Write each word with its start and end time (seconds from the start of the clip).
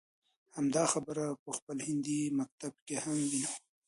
همدا 0.55 0.83
خبره 0.93 1.25
په 1.43 1.49
خپل 1.57 1.77
هندي 1.87 2.21
مکتب 2.39 2.73
کې 2.85 2.95
هم 3.05 3.17
وينو. 3.29 3.51